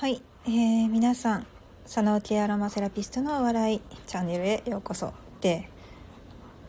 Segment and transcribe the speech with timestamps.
[0.00, 1.46] はい、えー、皆さん
[1.84, 5.12] 佐野ケアロマセラピストのお笑いチャンネルへようこそ。
[5.42, 5.68] で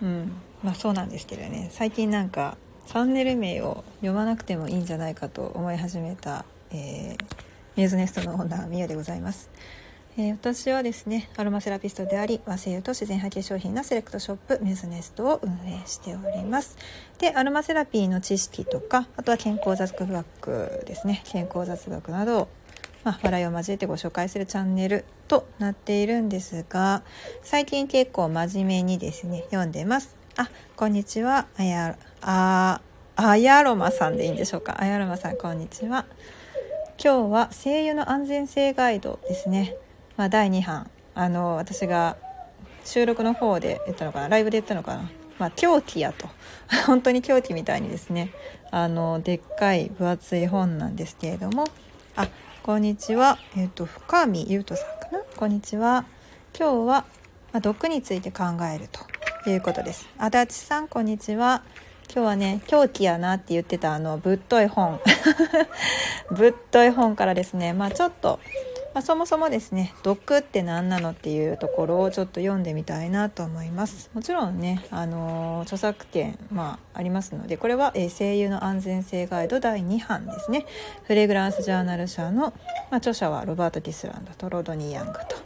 [0.01, 0.33] うん。
[0.61, 1.69] まあそうなんですけどね。
[1.71, 2.57] 最近なんか
[2.87, 7.25] チャンネル名を読まなくてもいいんじゃないかと思い始めた、えー、
[7.77, 9.49] ミューズネストのオーナーミヤでございます、
[10.17, 16.75] えー、私はですねアロマセラピストであり和製油と自然派系商品のセレクトショップミューズネストを運営しております。
[17.17, 21.21] でアロマセラピーの知識とかあとは健康雑学ですね。
[21.23, 22.47] 健康雑学などを
[23.03, 27.01] まあ、笑いを交えてご紹介するチャンネルとなっているんですが
[27.41, 30.15] 最近結構真面目にですね読んでます。
[30.37, 31.47] あこんにちは。
[31.57, 32.81] あやあ
[33.15, 34.79] あやろまさんでいいんでしょうか。
[34.79, 36.05] あやろまさんこんにちは。
[37.03, 39.75] 今日は声優の安全性ガイドですね、
[40.17, 42.17] まあ、第2版あの私が
[42.85, 44.29] 収録の方で言ったのかな。
[44.29, 45.09] ライブで言ったのかな。
[45.39, 46.29] まあ、狂気やと。
[46.85, 48.31] 本当に狂気みたいにですね。
[48.69, 51.65] あのでっかい分厚い本なんですけれども。
[52.15, 52.27] あ
[52.63, 53.39] こんにちは。
[53.57, 55.23] えっ、ー、と、深見優斗さんかな？
[55.35, 56.05] こんにちは。
[56.55, 57.05] 今日は、
[57.53, 58.87] まあ、毒について考える
[59.43, 60.07] ということです。
[60.19, 61.63] 足立さん、こんにちは。
[62.13, 64.99] 今日はね、狂気やなって言ってたあの、ぶっとい本。
[66.29, 68.39] ぶっとい本からですね、まあちょっと、
[68.93, 74.11] まあ、そもそもですね毒って何なのっていうところをちょっと読んでみたいなと思います。
[74.13, 80.65] もちろんね、あの、著作権、まあ、ありますのでこれは、えー、声優の安全性ガイド第2版ですね。
[81.03, 82.51] フレグランスジャーナル社の、ま
[82.91, 85.37] あ、著者はロバート・ティスランドとロドニー・ヤングと、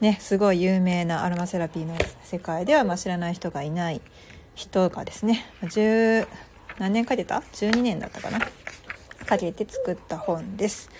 [0.00, 4.00] ね、すごい有名なアロマセラピーの世界では、まあ、知らない人がいない
[4.54, 6.28] 人がですね10
[6.78, 8.40] 何年かけた？12年だったかな？
[9.26, 10.90] かけて作った本です。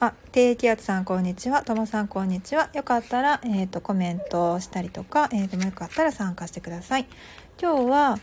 [0.00, 1.64] あ、低気圧さんこんにちは。
[1.64, 2.70] ともさんこんにちは。
[2.72, 7.06] よかったら、えっ、ー、と、コメントしたりとか、えー、でもよかったら参加してください。
[7.60, 8.18] 今日は、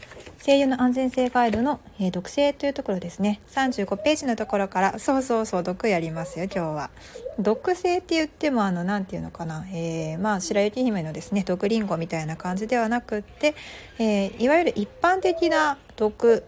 [0.45, 3.41] 声優の安全性ガイドの、えー、読性というところですね。
[3.49, 6.91] 35ページのところから、そうそうそう、読やりますよ、今日は。
[7.43, 9.65] 読性って言っても、あの、なんていうのかな。
[9.73, 13.53] えー、まあ、白雪姫のですね、毒リンゴみたいな感じではなくって、
[13.99, 16.45] えー、いわゆる一般的な毒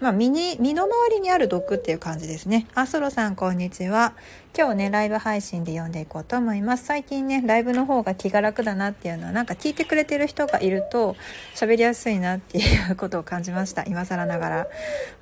[0.00, 2.66] まあ、身に、身の回りにある毒っていう感じですね。
[2.74, 4.14] あ、ソロさん、こんにちは。
[4.56, 6.84] 今日ね、ライブ配信で読んでいこうと思います。
[6.84, 11.16] 最近ね、ライブの方が気が楽だなっていうのは、なんか聞いてくれてる人がいると、
[11.54, 13.84] 喋りやすいなっていうことを感じました。
[13.84, 14.66] 今更ながら。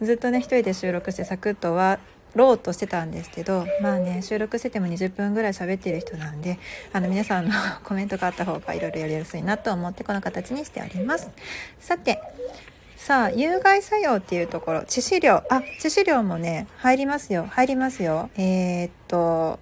[0.00, 1.98] ずっとね、一人で収録してサクッとは、
[2.34, 6.58] ろうとしてたんですけどまあね収録してても20分ぐらい喋ってる人なんで
[6.92, 7.52] あの皆さんの
[7.84, 11.30] コメントがあった方がいろいろやりやすいなと思ってこの形にしております
[11.78, 12.22] さて
[13.04, 15.42] さあ、有害作用っていうところ、致死量。
[15.50, 17.48] あ、致死量もね、入りますよ。
[17.50, 18.30] 入りますよ。
[18.36, 19.58] えー、っと、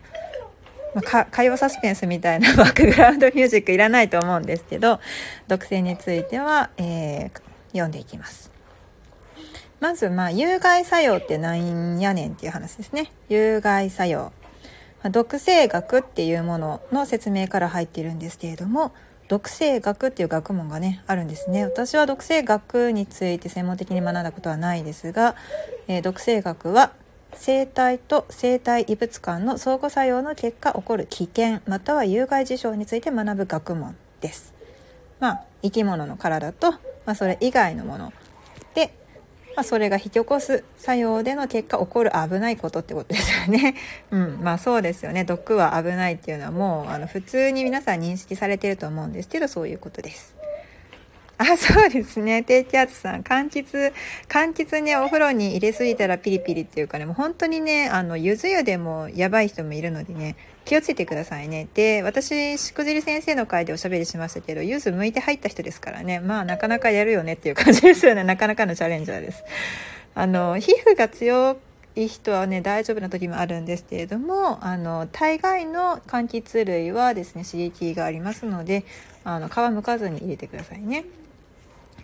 [0.94, 5.00] まあ、会話サスペンスみたいなバックグラウンドミュージックいらないと思うんですけど、
[5.48, 7.40] 毒性については、えー、
[7.72, 8.50] 読んでいきます。
[9.80, 13.10] まず、まあ、有害作用って何やねんっていう話ですね。
[13.30, 14.32] 有害作用。
[15.12, 18.92] 毒性学っていうものの説明から入っているんですけれども、
[19.30, 21.64] 毒性学っていう学問がねあるんですね。
[21.64, 25.36] 私は毒性学について専門的に学んだことはないですが、
[25.86, 26.92] えー、毒性学は
[27.34, 34.52] 生体と生体異物間の相互作用の結果起こる危険または有害事象について学ぶ学問です。
[35.20, 36.78] まあ生き物の体と、ま
[37.12, 38.12] あ、それ以外のもの
[39.56, 43.74] まあ、それが引き起こす作用での結果起こる危ないことってことですよね。
[44.10, 44.38] うん。
[44.40, 45.24] まあそうですよね。
[45.24, 50.39] 毒は危ないっていうのはもう、あの、普通に皆さん認識されてると思うんですけど、そういうことです。
[51.42, 52.42] あ、そうですね。
[52.42, 53.22] 低気圧さん。
[53.22, 53.94] 柑橘、
[54.28, 60.36] 柑橘ね、お風呂に入れすぎたらピリピリっていうかね、もう本当にね、あの、ゆず湯でもやばい人もいるのでね、
[60.66, 61.66] 気をつけてくださいね。
[61.72, 68.22] で、私、しくじり先生の回でおしゃべりしましたけど、ゆず向いて入った人ですからね、まあなかなかやるよねっていう感じですよね。
[68.22, 69.42] なかなかのチャレンジャーです。
[70.14, 71.56] あの、皮膚が強
[71.96, 78.84] い人はね、大丈夫な時もあるんですけれども、あの、大概の柑橘類はですね、刺激がありますので、
[79.24, 81.06] あの、皮むかずに入れてくださいね。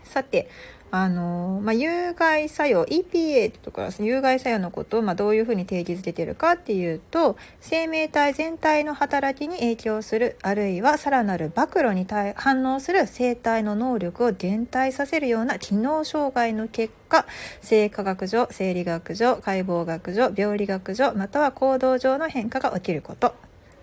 [0.06, 0.49] さて、
[0.93, 12.06] あのまあ、有害作用 EPA とか有害作用のことを、まあ、どういうふうに定義づけてるかっていうと生命体全体の働きに影響するあるいはさらなる暴露に
[12.37, 17.26] 反応する生体の能力を減退させるような機能障害の結果
[17.61, 23.35] 生化学上生理学上解剖学上病理学上または行動上の変化が起きること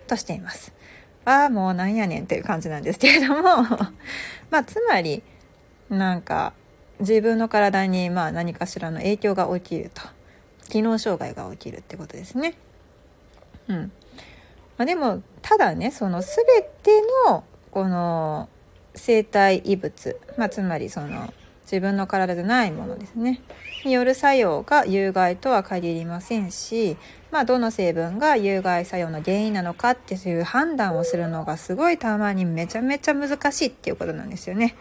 [0.06, 0.72] としています。
[1.26, 3.42] ああもうなんやねんっていう感じなんですけれども
[4.50, 5.22] まあつまり
[5.90, 6.52] なんか
[7.00, 10.02] 自分の体にまあ何かしらの影響が起きると
[10.68, 12.54] 機能障害が起きるってことですね。
[13.68, 13.92] うん
[14.76, 16.44] まあ、でもただねその全
[16.82, 18.48] てのこの
[18.94, 21.32] 生体異物、まあ、つまりその
[21.62, 23.40] 自分の体でないものですね
[23.84, 26.96] による作用が有害とは限りませんし
[27.34, 34.76] まあ、どの成分が有害作用の原因なのかっていう判断をするのがすごいたまにめちゃめちゃ難しいっていうことなんですよね。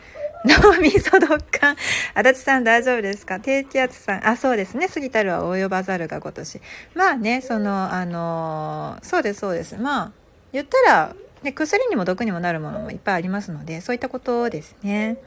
[0.46, 1.76] 脳みそドッカン。
[2.16, 3.40] 足立さん大丈夫ですか？
[3.40, 4.28] 低気圧さん。
[4.28, 4.88] あ、そうですね。
[4.90, 6.62] 過ぎたるは及ばざるが今年。
[6.96, 9.78] まあね、その、あのー、そうです、そうです。
[9.78, 10.12] まあ、
[10.52, 15.18] 言ったら、ね、薬にも毒にもなるものもいっぱいありますので、そういったことですね。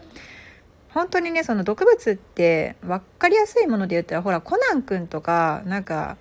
[0.91, 6.17] 本当にね、その毒物って分かりやすいもので言ったら、ほら、コナン君とか、なんか、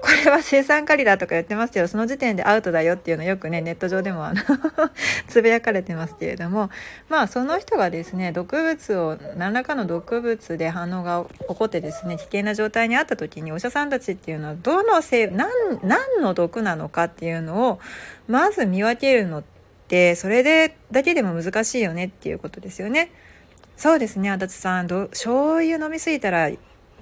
[0.00, 4.40] これは生産カリだとか言ってますけど、その時点でアウトだよっていうのよくね、ネット上でもあの
[5.28, 6.70] つぶやかれてますけれども、
[7.08, 15.50] まあその人がですね、毒物を、何らかの毒物で反応が起こってですね、危険な状態にあった時に、お医者さんたちっていうのは、どのせい、何、
[15.82, 17.80] 何の毒なのかっていうのを、
[18.26, 19.44] まず見分けるのっ
[19.88, 23.10] て、それでだけでも難しいよねっていうことですよね。
[23.76, 26.50] そうですね、足立さん、ど醤油飲みすぎたら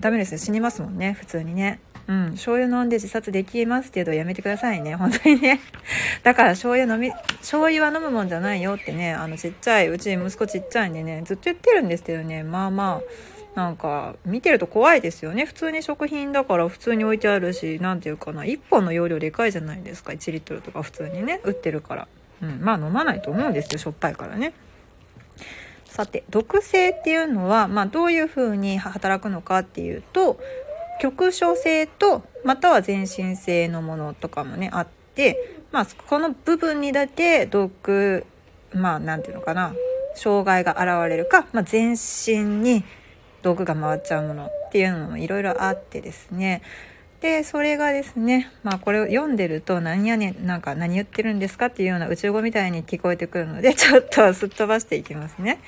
[0.01, 0.39] ダメですよ。
[0.39, 1.81] 死にますもんね、普通にね。
[2.09, 4.97] うん、醤油飲んで自殺できますけどやめてくださいね。
[4.97, 5.61] 本当にね。
[6.25, 13.03] だから醤油飲み、醤油は飲むもんじゃないよってね、あのちっちゃい、うち息子ちっちゃいんでね、ずっと言ってるんですけどね、まあま
[13.55, 15.45] あ、なんか見てると怖いですよね。
[15.45, 20.13] 普通に食品だから普通に置いてあるし、何ていうかな、1本の容量でかいじゃないですか。
[20.13, 22.09] 1リットルとか普通にね、売ってるから。
[22.41, 23.79] うん、まあ飲まないと思うんですよ。
[23.79, 24.55] しょっぱいからね。
[25.85, 30.39] さて、毒性っていうのは、まあどういう風に働くのかっていうと、
[31.01, 38.25] 局所性とまたは全身性のものとかもねあって、まあ、この部分にだけ毒
[38.73, 39.75] まあ何て言うのかな
[40.15, 42.85] 障害が現れるか、まあ、全身に
[43.43, 46.63] 毒が回っちゃうものっていうのもいろいろあってですね。
[47.21, 55.61] でそれがですねまあこれを読んでると何やねんなんか何言ってるんですかっていうような宇宙語みたいに聞こえてくるのでちょっとすっ飛ばしていきますね。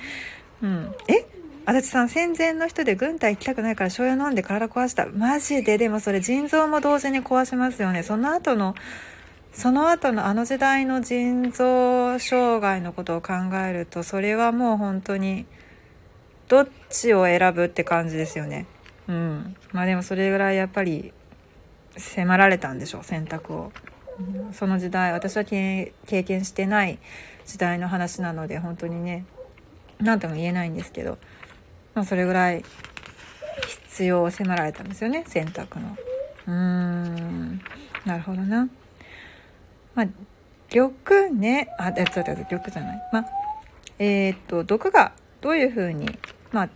[0.62, 1.40] うん、え？
[1.70, 5.06] 足立さん、戦前の人で軍隊行きたくないから醤油飲んで体壊した。
[5.06, 8.02] マジで、でもそれ腎臓も同時に壊しますよね。
[8.02, 8.75] その後の、
[9.52, 13.34] その後のあの時代の腎臓障害のことを考
[13.64, 15.46] えると、それはもう本当に、
[16.49, 18.67] どっちを選ぶって感じですよね。
[19.06, 19.55] うん。
[19.70, 21.12] まあでもそれぐらいやっぱり
[21.96, 23.72] 迫られたんでしょう、選択を。
[24.50, 26.99] その時代、私は経験してない
[27.46, 29.25] 時代の話なので、本当にね、
[30.00, 31.17] 何とも言えないんですけど。
[31.95, 32.65] まあ、それぐらい
[33.89, 35.97] 必要を迫られたんですよね選択の。
[36.47, 37.61] うーん
[38.07, 38.69] なるほどな。
[39.95, 40.07] まあ
[40.73, 43.11] 緑ねあ違う違う緑じゃない。
[43.13, 43.27] まあ
[43.99, 46.19] えー、っと毒がどういうふうに
[46.53, 46.69] まあ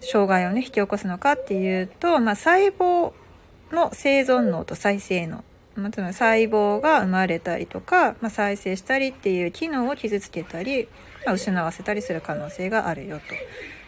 [0.00, 3.12] 障害をね引き起こすのかっていうと、まあ、細胞
[3.70, 5.44] の生存能と再生能
[5.78, 10.88] まあ、つまり細胞が生まれたりとか、まあ、再生したりっていう機能を傷つけたり、
[11.26, 13.22] ま、失わせたりする可能性があるよと。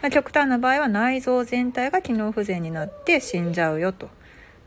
[0.03, 4.09] ま、極端な場合は内臓全体が機能不全になって死んじゃうよと。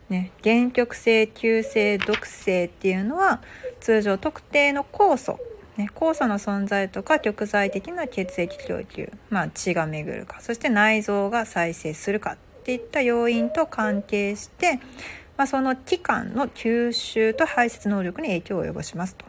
[0.09, 3.41] ね、原極性、急性、毒性っていうのは
[3.79, 5.39] 通常特定の酵素、
[5.77, 14.79] ね、酵素の存在とか極剤的な血液供給、まあ、血が巡るかそして内臓が再生するかっていった要因と関係して
[15.37, 19.25] まあ、その器官の吸収と排泄能力に影響を及ぼしますと。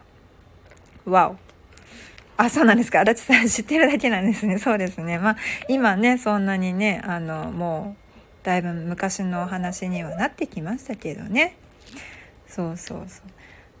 [1.09, 1.44] わお。
[2.37, 3.01] あ、そうなんですか。
[3.01, 4.57] 足立さん知ってるだけなんですね。
[4.57, 5.19] そうですね。
[5.19, 5.37] まあ、
[5.69, 7.95] 今ね、そんなにね、あの、も
[8.43, 11.57] う、だいぶ昔のお話にはなってきましたけどね。
[12.47, 13.29] そうそうそう。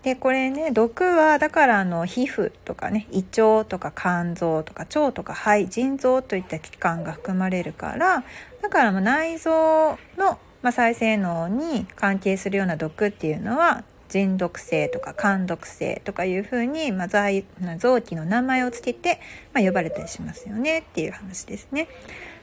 [0.03, 8.23] で、これね、毒は、だからあの、皮膚とかね、胃腸とか肝臓とか腸とか肺、腎臓といった器官が含まれるから、
[8.61, 19.19] だから内臓のまあ、再生能に関係するような毒っていうのは腎毒性とか肝毒性とかいうふうに、まあ、臓器の名前を付けて、
[19.53, 21.87] まあ、呼ばれたりしますよねっていう話ですね。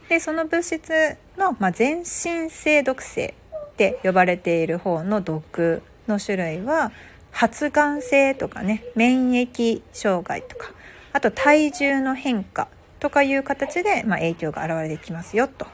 [0.08, 3.34] でその物質の、まあ、全身性毒性
[3.72, 6.92] って呼ばれている方の毒の種類は
[7.30, 10.70] 発がん性とかね免疫障害とか
[11.12, 12.68] あと体重の変化
[13.00, 15.66] とかいう形で、まあ、影響が現れてきますよと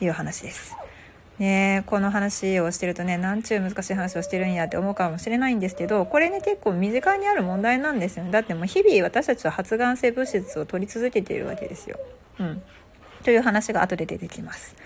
[0.00, 0.79] いう話です。
[1.40, 11.98] ねこの話をしてるとねなんちゅう難しい話をしてるんやって思うかもしれないんですけどこれね結構身近にある問題なんですよねだってもう日々私たちは発がん性物質を取り続けているわけですよ。
[12.38, 12.62] うん、
[13.24, 14.76] という話が後で出てきます。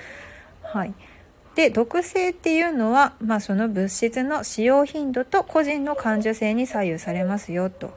[0.62, 0.94] はい、
[1.56, 7.92] で毒性っていうのは、まあ、その物質の使用頻度と個人の感受性に左右されますよと。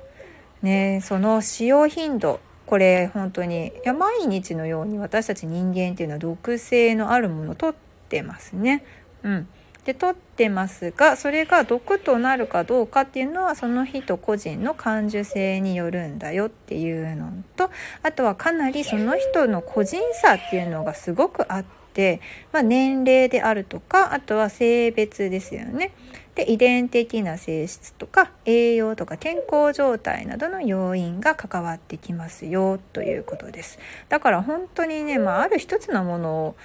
[0.63, 8.83] ねその使用頻度これ本当にいや毎日のように私たち人間っていうのは毒性のあるものを取ってってますね。
[9.23, 9.47] うん、
[9.83, 17.69] で取ってますがそれが毒となるかどうかっていうのはその人個人の感受性によるんだよっていうのと
[18.03, 22.21] あとはかなりその人の個人差っていうのがすごくあって、
[22.53, 25.91] まあ、年齢であるとかあとは性別ですよね。
[26.37, 36.55] で遺伝的な性質とか栄養とか健康状態などの要因が関わってきますよということですだから本当にね、まあ、ある一つのものを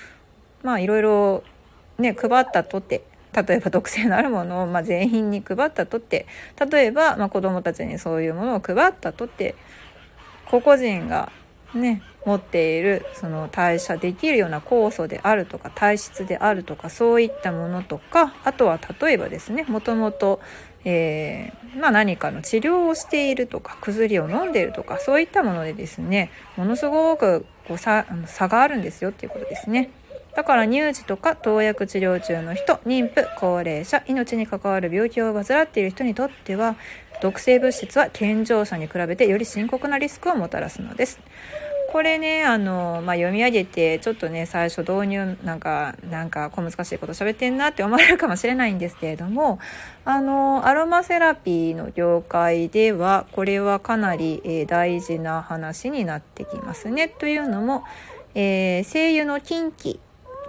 [0.63, 1.45] まあいろいろ
[1.99, 3.05] ね配ったとって
[3.35, 6.27] 例えば毒性のあるものを、まあ、全員に配ったとって
[6.71, 9.55] 例えば、まあ、子どもたちにそういうものを配ったとって
[10.51, 11.33] 個々人が
[11.75, 20.41] ね持っているその代謝できるような酵素であるとか体質であるとかそういったものとかあとは例えばですねもともと、
[20.85, 29.91] えー、まあ、何かの治療をしているとか薬を飲んでいるとかそういったものでですねものすごくこう差差があるんですよっていうことですね。
[30.35, 36.77] だから乳児とか投薬治療中の人妊婦高齢者命に関わる病気を患っている人にとっては
[37.21, 41.21] 毒性物質は健常者に比べてより深刻なリスクをもたらすのです。
[41.93, 49.59] これねあの、まあ、読み上げてちょっとね最初導入なんかなんか小難しいこと喋ってんなって思われるかもしれないんですけれども
[50.07, 57.09] あのアロマセラピーの業界ではこれはかなり、えー、大事な話になってきますね。
[57.09, 57.85] というのも、
[58.35, 60.01] えー、精油の禁忌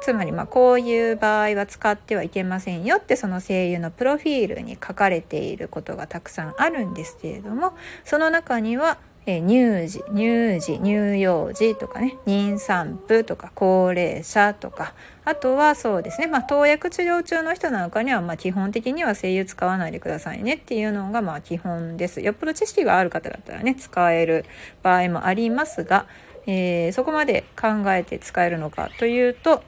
[0.03, 14.93] つまりまこういう場合は使ってはいけませんよってその声優のプロフィールに書かれていることがたくさんあるんですけれどもその中にはえ乳児、乳児、乳幼児とかね、妊産婦とか高齢者とか、
[15.23, 22.19] あとはそうですね、まあ、投薬治療中の人なんかには、まあ、基本的には精油使わないでくださいねっていうのが、まあ、基本です。
[22.19, 24.43] よっぽど知識がある方だったらね、使える
[24.81, 26.05] 場合もありますが、
[26.45, 29.63] えー、そこまで考えて使えるのかというと、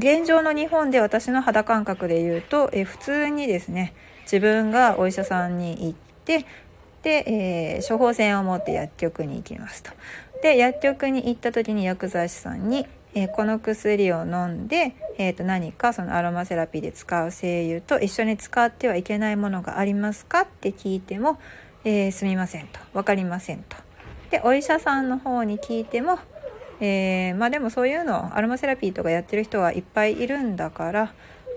[0.00, 3.92] 現状の日本で私の肌感覚で言うと、え、普通にですね、
[4.22, 5.92] 自分がお医者さんに行っ
[6.24, 6.46] て、
[7.02, 9.90] で、えー、処方箋を持って薬局に行きますと。
[10.42, 21.38] で薬局に行った時に薬剤師さんに、えー、この薬を飲んで、えー、と何かそのアロマセラピーで使う精油と一緒に使ってはいけないものがありますかって聞いても、
[21.84, 23.76] えー、すみませんと分かりませんと。
[24.30, 26.18] でお医者さんの方に聞いても、
[26.80, 31.12] えー、まあでもそういうのアロマセラピーとかやってる人はいっぱいいるんだから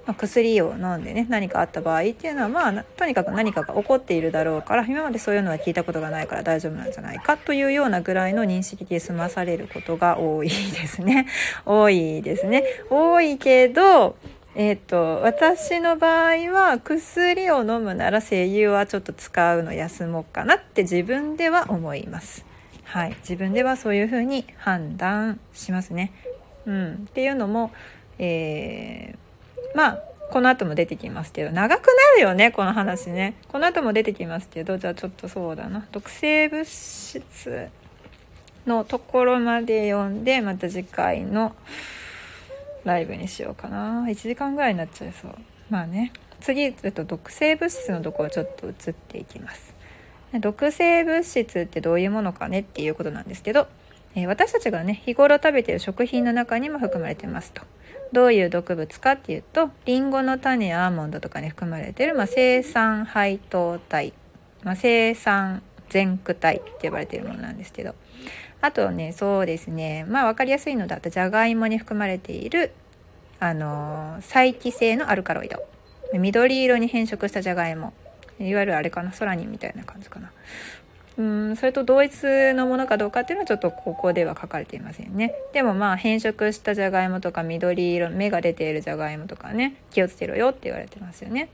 [0.06, 10.56] まあ、薬を飲んでね何かあった場合っていうのはまあとにかく何かが起こっているだろうから今までそういうのは聞いたことがないから大丈夫なんじゃないかというようなぐらいの認識で済まされることが多いで
[10.88, 11.27] すね
[11.65, 14.18] 多いですね多いけど
[14.56, 22.53] えっ、と私の場合は薬を飲むなら精油はちょっと使うの休もうかなって自分では思います。
[22.94, 26.12] はい、自分ではそういうふうに判断しますね。
[26.68, 27.72] うん、っていうのも、
[28.20, 33.34] えーまあこの後も出てきますけど長くなるよねこの話ね。
[33.48, 35.88] この後も出てきますけどじゃあちょっとそうだな。
[35.92, 37.70] 毒性物質
[38.68, 41.56] のところまで読んでまた次回の
[42.84, 44.06] ライブにしようかな。
[44.08, 45.36] 1時間ぐらいになっちゃいそう。
[45.72, 46.14] まあね。
[46.42, 49.73] 次、えっと、毒性物質のところちょっと移っていきます。
[50.40, 53.68] 毒性物質ってどういうものかねっていうことなんですけど、
[54.16, 57.62] え私たちがね日頃食べてる食品の中にも含まれてますと。
[58.12, 64.13] どういう毒物かっていうとりんごの種やアーモンドとかに含まれてる、まあ、生酸配糖体、
[64.62, 67.96] まあ、生酸前駆体って呼ばれてるものなんですけど。
[68.62, 72.72] あとねそうですねまあ分かりやすいのだとじゃがいもに含まれている
[73.42, 75.58] あの再帰性のアルカロイド。
[76.13, 77.92] 緑色に変色したじゃがいも
[78.40, 80.32] いわゆるあれかな空にみたいな感じかな。
[81.16, 82.24] うんそれと同一
[82.56, 85.36] のものかどうかっていうのはちょっとここでは書かれていませんね。
[85.54, 91.50] でもまあ変色したじゃがいもとか緑色芽が出ているじゃがいもとかね気をつけろよって言われてますよね。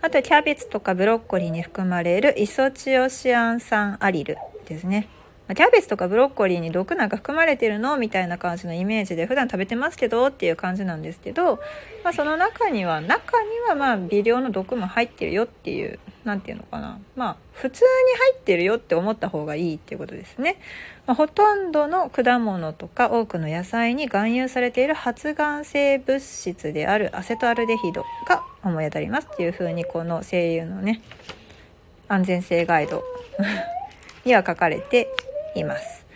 [0.00, 4.36] あとキャベツとかブロッコリーに含まれるイソチオシアン酸アリル
[4.66, 5.08] ですね。
[5.54, 11.60] キャベツとかブロッコリーに毒なんか含まれてるのみたいな感じのイメージで普段食べてますけどっていう感じなんですけど、
[12.02, 16.98] まあ、その中には中にはまあ微量の毒も入ってるよっていう何て言うのかな。
[17.14, 20.58] まあ普通に入ってるよって思った方がいいっていうことですね、
[21.06, 31.00] まあ、ほとんどの果物とか多くの野菜に含有されている発がん性物質であるアセトアルデヒドが思い当たりますっていう風にこの声優のね
[32.08, 33.02] 安全性ガイド
[34.24, 35.08] には書かれて
[35.60, 36.06] います。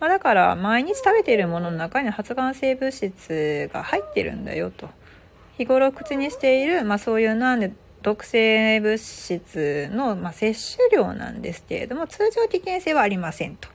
[0.00, 4.88] まあ、だから毎日食べているものの中に発がん性物質が入ってるんだよと。
[5.56, 7.72] 日頃口にしている、まあ、そういうなんで
[8.02, 13.68] 毒性物質の、まあ、摂取量なんですけれども通常危険性はありませんと。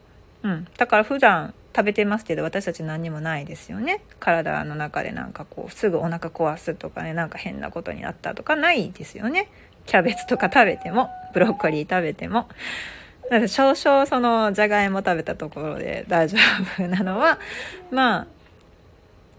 [0.44, 9.50] うん、だから普段食べてますけど私たち何にもないですよね体の中でなんかこうすぐお腹壊すとかねなんか変なことになったとかないですよね
[9.86, 12.48] キャベツとか食べてもブロッコリー食べても
[13.40, 16.38] だ少々そのじゃがいも食べたところで大丈
[16.78, 17.40] 夫なのは
[17.92, 18.28] まあ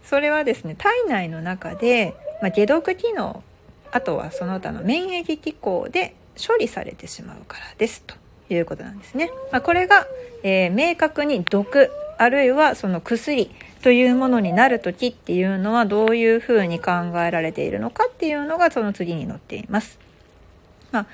[0.03, 3.43] それはですね体内の中で、まあ、解毒機能
[3.91, 8.15] あとはその他の免疫機構で処理されてしまうからですと
[8.49, 9.29] いうことなんですね。
[9.51, 10.07] まあ、これが、
[10.41, 13.51] えー、明確に毒あるいはその薬
[13.83, 16.91] というものになる時っていうのはどういうふうに考
[17.25, 19.99] えられているのかっていうのがその次に載っています。
[20.91, 21.05] まあ、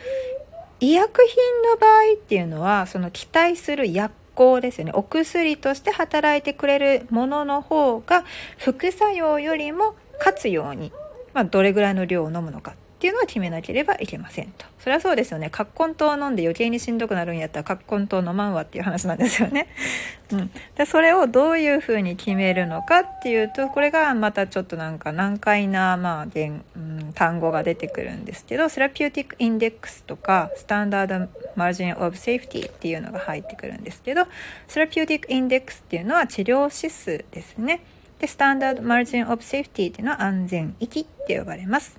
[0.79, 4.93] 医薬品の場合っていうのはその期待する薬効ですよね。
[4.95, 8.23] お薬として働いてくれるものの方が
[8.57, 10.93] 副作用よりも勝つように、
[11.33, 14.65] まあ、どれぐらいの量を飲むのかっていうのは決めなければいけませんと。
[14.77, 15.49] そりゃそうですよね。
[15.49, 19.67] 葛根湯飲んで余計にしんどくなるんやったら葛根湯飲まんわっていう話なんですよね。
[20.33, 20.51] うん。
[20.75, 34.27] で、それをどういうふうに決めるのかっていうと、これがまたちょっとなんか難解な、まあ、言うん、単語が出てくるんですけど、 therapeutic index とか、 standard margin of safety っていうのが入ってくるんですけど、
[34.67, 37.79] therapeutic index っていうのは治療指数ですね。
[38.19, 41.97] で、 standard margin of safety っていうのは安全域って呼ばれます。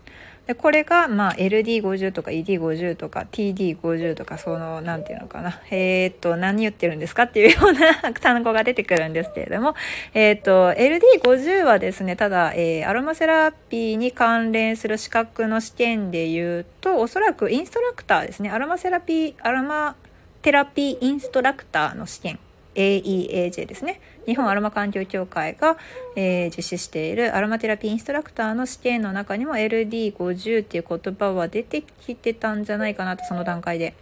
[0.51, 5.61] でこれが、まあ、LD50 とか ED50 とか TD50 とかその何て言うのかな。
[5.71, 9.77] えー、っと何言ってるんですかっていうような 単語が出てくるんですけれども、
[10.13, 18.51] えー、っと LD50 はですねただ、えー、アロマセラピーに関連する資格の試験で言うとおそらくインストラクターですね。
[18.51, 19.95] アロマセラピーアロマ
[20.43, 22.41] テラピーインストラクターの試験。
[22.75, 24.01] AEAJ ですね。
[24.31, 25.77] 日本アロマ環境協会が、
[26.15, 33.97] えー、実施しているアロマテラピーインストラクターの試験の中にも LD50 っていう言葉は出てきてたんじゃないかなとその段階で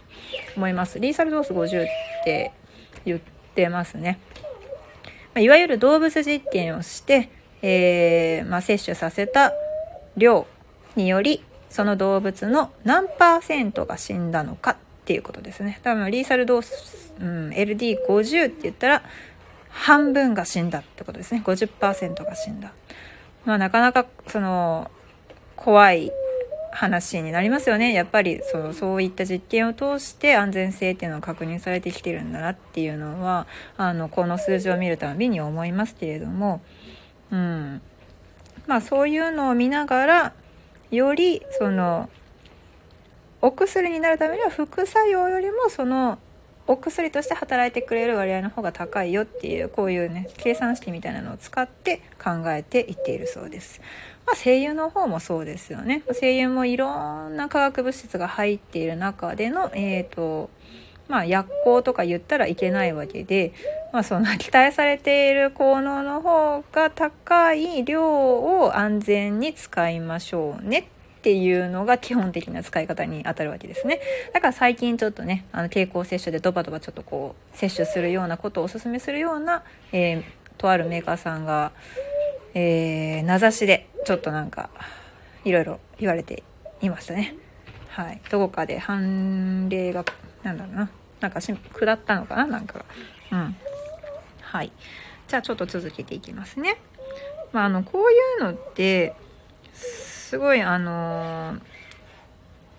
[0.55, 1.87] 思いますリーサルドース50っ
[2.25, 2.51] て
[3.05, 3.19] 言っ
[3.55, 4.19] てますね、
[5.33, 7.31] まあ、いわゆる動物実験をして、
[7.63, 9.51] えー、まあ、摂取させた
[10.15, 10.45] 量
[10.95, 15.79] によりその動物の何パーセントが死んだのかっていうことですね。
[15.83, 19.03] 多分リーサルドース、うん、LD50 って言ったら
[19.69, 21.41] 半分が死んだってことですね。
[21.45, 22.73] 50%が死んだ。
[23.45, 24.91] まあなかなかその
[25.55, 26.11] 怖い
[26.71, 27.93] 話になりますよね。
[27.93, 36.61] やっぱりそのそういった実験を通して安全性っていうのを確認されてきてるんだなっていうのはあのこの数字を見るたびに思いますけれども、
[37.31, 37.81] うん、
[38.67, 40.33] まあそういうのを見ながら
[40.91, 42.09] よりその
[43.41, 46.19] お薬になるためには副作用よりもその
[46.69, 53.81] お薬として働いてくれる割合の方が高いよっていうこういうね計算式みたいなのを使って考えていっているそうです。
[54.27, 56.03] まあ、声優の方もそうですよね。
[56.19, 60.51] 声優もいろんな化学物質が入っている中での、えーと
[61.07, 63.51] まあ、薬効とか言ったらいけないわけで、
[63.91, 70.87] まあ、その期待されている効能の方が高い量を安全に使いましょうね
[71.29, 74.01] っていうのが基本的な使い方にあたるわけですね。
[74.33, 80.23] だから最近ちょっとね、あの経口摂取でドバドバちょっとこう、摂取するようなことをお勧めするような、えー、
[80.57, 81.71] とあるメーカーさんが、
[82.55, 84.71] えー、名指しでちょっとなんか、
[85.45, 86.41] いろいろ言われて
[86.81, 87.35] いましたね。
[87.89, 88.19] はい。
[88.31, 90.03] どこかで判例が、
[90.41, 90.89] なんだろうな。
[91.19, 92.83] なんかし、下ったのかななんか。
[93.31, 93.55] うん。
[94.41, 94.71] はい。
[95.27, 96.77] じゃあちょっと続けていきますね。
[97.53, 99.13] まあ、あの、こういうのって、
[100.29, 101.59] すごいあのー、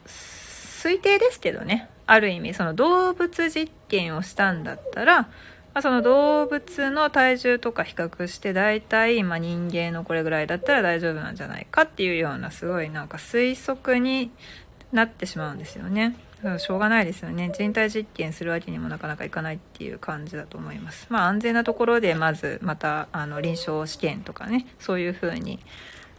[0.06, 5.28] 推定ですけどねある意味その動物実験をしたんだったら、ま
[5.74, 14.30] あ、その動物の体重とか比較して大体、まあ、人間のこれぐらいだったら大丈夫なんじゃないかっていうようなすごいなんか推測に
[14.92, 16.14] なってしまうんですよね。
[16.58, 17.50] しょうがないですよね。
[17.52, 21.08] 人体実験するわけにもなかなかいかないっていう感じだと思います。
[21.10, 25.58] まあ安全なところでまずまたあの臨床試験とかね、そういうふうに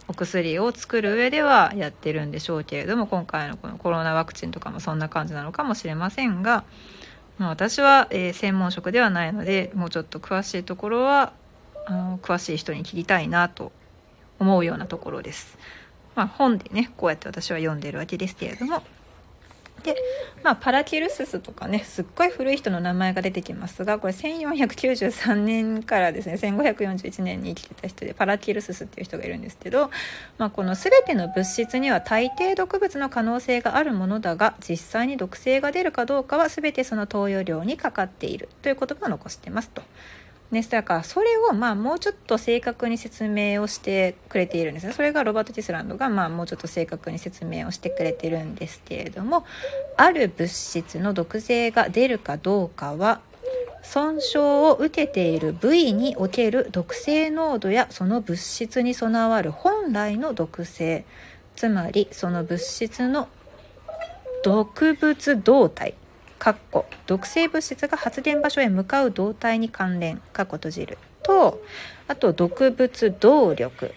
[0.08, 6.64] お薬を作る上ではやってるんでしょうけれども今回のこのコロナワクチンとかもそんな感じなのかもしれませんが、
[7.38, 11.32] まあ、私は、えー、専門職ではないのでもうちょっと詳しいところは
[11.86, 13.72] あの詳しい人に聞きたいなと
[14.38, 15.58] 思うようなところです。
[16.14, 18.82] まあ、本でねこうやって私は読んでるわけですけれども
[19.82, 19.96] で、
[20.42, 29.90] まあ、パラキルススとかね、すっごい古い人の名前が出てきますが、これ1493年からですね、1541年に生きてた人で、パラキルススっていう人がいるんですけど、
[30.38, 39.82] まあ、この全ての物質には大抵毒物の可能性があるものだが、実際に毒性が出るかどうかは全てその投与量にかかっているという言葉を残してますと。
[40.52, 44.92] ね、だからそれをまあもうちょっと正確に説明をしてくれているんですね。
[44.92, 49.46] それがロバート・ティスランドがまあもうちょっと正確に説明をしてくれてるんですけれども
[49.96, 53.22] ある物質の毒性が出るかどうかは
[53.82, 61.06] 損傷を受けている部位における毒性濃度やその物質に備わる本来の毒性
[61.56, 63.28] つまりその物質の
[64.44, 65.94] 毒物動態
[66.42, 70.98] かっこ毒性物質が発電場所へ向かう動態に関連かっこ閉じる。
[71.22, 71.62] と
[72.08, 73.94] あと毒物動力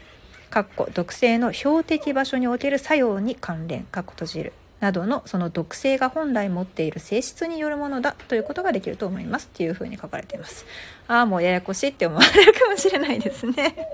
[0.51, 4.53] かっこ毒性の標的場所における作用に関連かっこ閉じる。
[4.85, 10.63] などのその毒性が本来持っている性質によるものだということができると思いますっていうふうに書かれています。
[11.07, 13.89] ああもうややこしいって思われるかもしれないですね。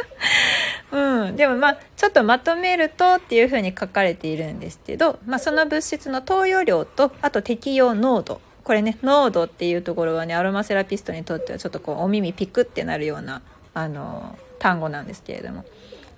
[0.92, 8.40] うん、でもまあちょっとまとめるとっていうふうに書かれているんですけど、まあ、その物質の投与量とあと適用濃度。
[8.62, 13.42] これね濃度っていうところはねアロマセラピストにとってはちょっとこうお耳ピクってなるような
[13.74, 15.66] あの単語なんですけれども。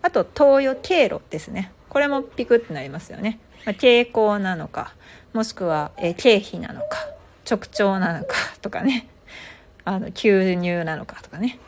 [0.02, 1.72] あと投与経路ですね。
[1.88, 4.94] これもピクってなりますよね、まあ、経口なのか
[5.34, 7.06] もしくは、え経皮なのか
[7.48, 9.08] 直腸なのか とかね
[9.84, 11.58] あの吸入なのかとかね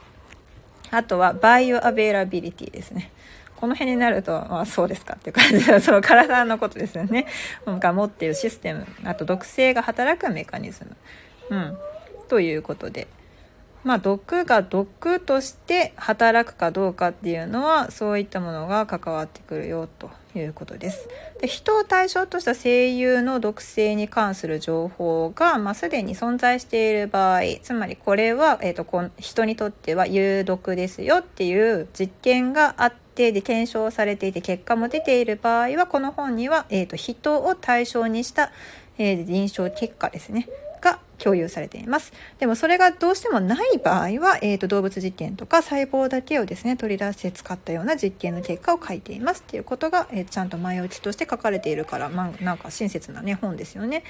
[0.90, 3.10] あとは bioavailability ですね
[3.56, 7.26] この辺になると、まあ、そうですかっていう感じで、 その体のことですよね。
[7.66, 10.96] が持っているシステム、あと毒性が働くメカニズム。
[11.50, 11.78] うん。
[12.28, 13.08] ということで。
[13.88, 21.08] まあ、毒が毒として働くかどうかっていうのは、そういったものが関わってくるよということです。
[21.40, 38.52] で人を対象とした声優の毒性に関する情報が、まあ、すでに存在している場合、つまりこれは、えーと、と人にとっては有毒ですよっていう実験があって、で検証されていて結果も出ている場合はこの本には、えーと、人を対象にした、
[38.98, 40.46] えー、臨床結果ですね
[41.18, 42.12] 共有されています。
[42.38, 49.40] でもそれがどうしてもない場合は、えーと、動物実験とか細胞だけをですね取り出して使ったような実験の結果を書いています。
[49.46, 54.04] っていうことが、えー、ちゃんと前置きとして書かれているから、まあ、なんか親切なね本ですよね。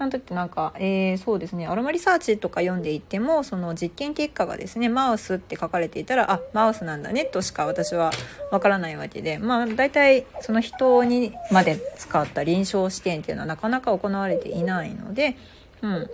[0.00, 1.66] あの時なんか、えー、そうですね。
[1.66, 8.10] アロマリサーチとか読んでいってもその実験結果がですねマウスって書かれていたらあマウスなんだねとしか私は
[8.50, 15.36] わからないわけでまあ大体その人にまで使った臨床試験っていうのはなかなか行われていないので、
[15.82, 16.10] うん。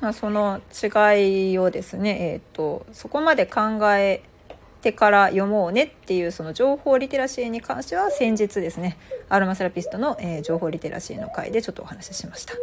[0.00, 4.22] まあ、その違いをですね、えーとそこまで考え
[4.80, 8.96] てから読もうねっていうその情報リテラシーに関しては先日ですね
[9.28, 12.54] アロマセラピストの、えー、情報リテラシーの回でちょっとお話ししました。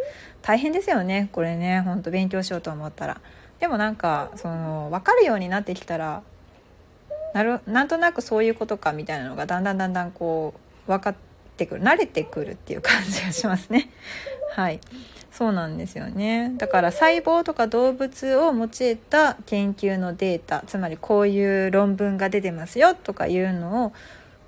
[0.42, 3.22] 大変ですよねこれねほんと勉強しようと思ったら。
[3.60, 6.24] でもなんかその分かるようになってきたら
[7.34, 10.54] なるなんとなくそういうことかみたいなのがだんだんだんだんこ
[10.88, 11.20] う分かって
[11.66, 13.90] くる慣れてくるっていう感じがしますね
[14.56, 14.80] はい
[15.32, 23.94] そうなんですよねだから細胞とか動物を用いた研究のデータつまりこういう論文が出てますよとかいうのを、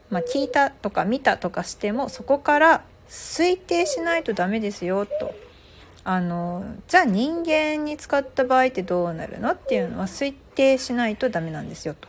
[0.10, 5.34] まあ、聞いたとか見たとかしてもそこから推定しないとダメですよと。
[6.04, 9.52] あのじゃあ人間に使った場合ってどうなるの？
[9.52, 12.08] っていうのは推定しないとダメなんですよと。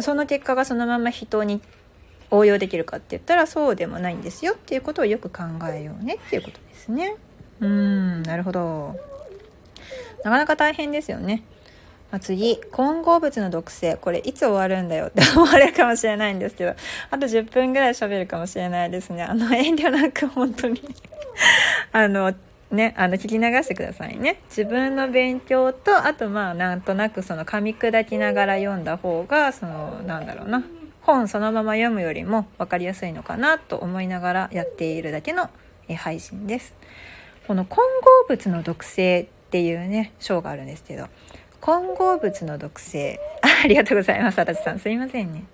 [0.00, 1.60] その結果がそのまま人に
[2.30, 7.16] 応用できるかって言ったらそうでもないんですよっていうことをよく考えようねっていうことですね。
[7.60, 8.96] うーん、なるほど。
[10.24, 11.42] なかなか大変ですよね。
[12.10, 13.96] まあ、次、混合物の毒性。
[13.96, 16.74] これいつ終わるんだよって 思われるかもしれないんですけど、
[17.10, 19.22] あと10分ぐらい喋るかもしれないですね。
[19.22, 20.82] あの、遠慮なく本当に
[21.92, 22.34] あの、
[22.70, 24.40] ね、あの、聞き流してくださいね。
[24.48, 30.62] 自分の勉強と、あとまあ、なんとなくその噛み砕きながら読んだ方が、その、なんだろうな。
[31.02, 35.50] 本そのまま読むよりも分かりやすいのかなと思いながらやっているだけの
[35.96, 36.74] 配信です。
[37.46, 41.08] この混合物の毒性っていうね章があるんですけど
[41.60, 43.18] 混合物の毒性
[43.64, 44.78] ありがとうございます足立さん。
[44.78, 45.44] すいませんね。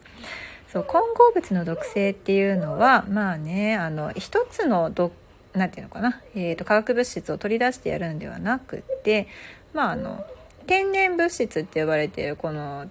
[0.68, 5.12] そう混合物の毒性っていうのはまあねあの一つの毒
[5.54, 9.26] なんていうのかな、えーと、化学物質を取り出してやるんではなくって
[9.72, 10.26] まああの
[10.66, 12.86] 天然物質って呼ばれているこの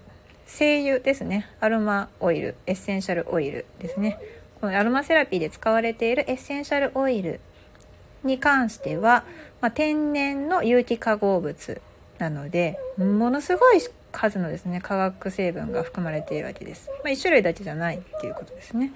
[0.45, 1.47] 精油ですね。
[1.59, 4.19] アロマオイルエッセンシャルオイルですね。
[4.61, 7.39] このアロマセラピーで使われているエッセンシャルオイル
[8.23, 9.23] に関しては、
[9.61, 11.81] まあ、天然の有機化合物
[12.17, 13.81] なのでものすごい
[14.11, 18.93] 数のですね化学成分が含まれているわけです、まあ、1種類だけじゃないっていうことですね。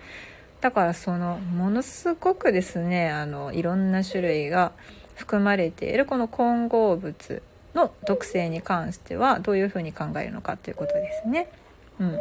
[0.61, 4.73] だからそのものすごくですねあのいろんな種類が
[5.15, 7.41] 含まれているこの混合物
[7.79, 11.49] の毒性に関してはどういうふうに考えるのかということですね。
[11.99, 12.19] うん、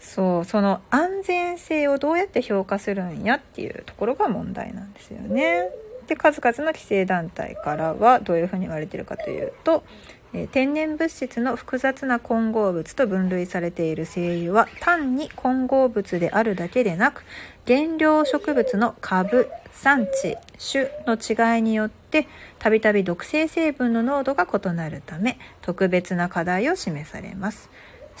[0.00, 5.70] そうその安全性をどうやって評価するんやっていうところが問題なんですよね。
[6.06, 9.84] で数々の規制団体からはどういうふうに言われてるかというと、
[10.32, 17.24] え、天然物質の複雑な混合物と分類されている精油は単に混合物であるだけでなく
[17.66, 20.36] 原料植物の株産地
[20.72, 27.70] 種の違いによってたびたび毒性成分の濃度が異なるため特別な課題を示されます。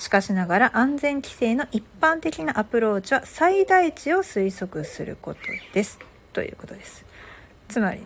[0.00, 5.40] しかしながら安全規制の一般的なアプローチは最大値を推測すること
[5.74, 5.98] です
[6.32, 7.04] ということです
[7.68, 8.00] つまり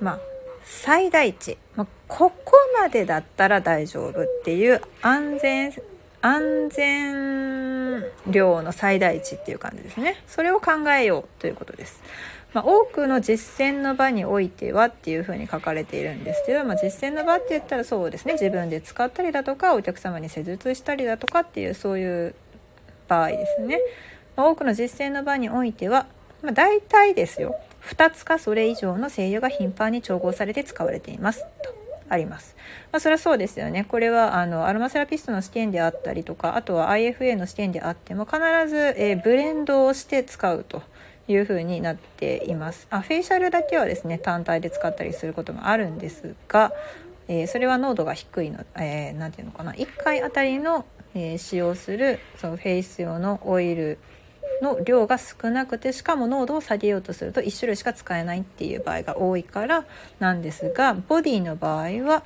[0.00, 0.20] まあ
[0.64, 5.72] 最大値、まあ、ここまでだったら大丈夫っていう安全
[6.20, 10.22] 安全量の最大値っていう感じですね。
[10.26, 12.02] それを考えようということです。
[12.54, 18.34] まあ、多くの実践の場においてはっていうふうに書かれているんですけど、まあ、実践の場って言ったらそうですね。
[18.34, 22.34] 自分で使ったりだとかお客様に施術したりだとかっていうそういう
[23.08, 23.80] 場合ですね、
[24.36, 26.06] まあ、多くの実践の場においては、
[26.42, 27.56] まあ、大体ですよ。
[27.82, 31.44] 2つかそれ以上の精油が頻繁に調合されて使われています。
[31.62, 31.73] と。
[32.08, 32.56] あります。
[32.92, 33.84] まあ、それはそうですよね。
[33.84, 38.38] これはあのアロマセラピストの試験であったりとか、あとは IFA の試験であっても必
[38.68, 40.82] ず、えー、ブレンドをして使うと。
[41.26, 46.72] いう風になっていますあフェイシャルだけはですね単体で使ったりすることもあるんですが、
[47.28, 53.98] えー、それは濃度が低いの、えー、て言うのかな1回あたりの、えー、使用するそのフェイス用のオイル
[54.62, 59.84] の量が少なくてしかも濃度を下げようとすると1種類しか使えないっていう場合が多いから
[60.18, 62.22] なんですがボディの場合は、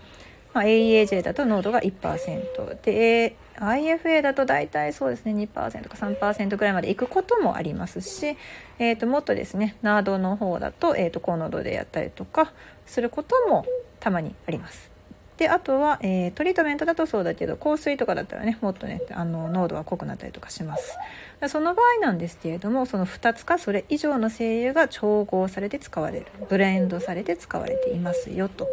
[0.52, 8.36] まあ、AEAJ だと濃度が1%で IFA だと大体そうですね2%か3%ぐらいまでいくこともありますし、
[8.78, 12.52] えー、ともっとですねナードの方だと,、えー、と高濃度でやったりとか
[12.86, 13.66] することも
[14.00, 14.98] たまにあります。
[15.38, 20.98] であとは、えー、トリートメントだとそうだけど香水とかだったらねもっとねあの濃度は濃くなったりとかします
[21.46, 28.66] その場合なんですけれどもその2つかそれ以上の精油が調合されて使われるブレンドされて使われていますよと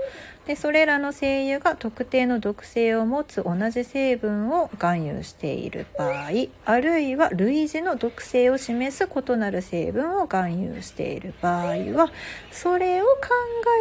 [0.48, 6.30] でそれらの精油が特定の毒性を持つ同じ成分を含有している場合
[6.66, 12.12] あるいは類似の毒性を示す異なる成分を含有している場合は
[12.52, 13.12] それを考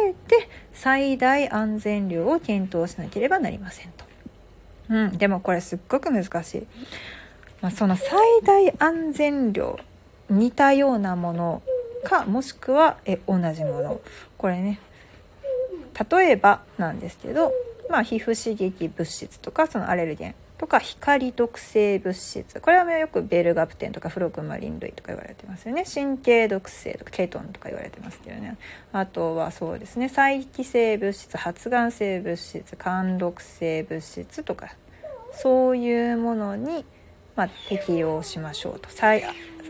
[0.07, 4.05] えて最大安全量を検討しなければなりませんと。
[4.89, 6.67] うん、でもこれすっごく難しい。
[7.65, 8.11] まあ、その最
[8.43, 9.79] 大安全量
[10.29, 11.63] 似たようなもの
[12.03, 14.01] かもしくはえ同じもの。
[14.37, 14.79] これね。
[16.11, 17.51] 例えばなんですけど、
[17.89, 22.61] まあ、皮膚刺激物質とかそのアレルゲンとか光毒性物質。
[22.61, 25.85] これはよくベルガプテンとかフロクマリン類とか言われてますよね。
[25.91, 28.57] 神経毒性とかケトンとか言われてますけどね。
[28.93, 30.07] あとはそうですね。
[30.07, 34.75] 再帰性物質発がん性物質貫禄性物質とか
[35.33, 36.85] そういうものに、
[37.35, 39.23] まあ、適用しましょうと最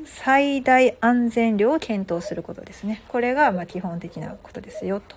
[0.06, 5.16] 最大安全量を検討することですねこれがま基本的なことですよと。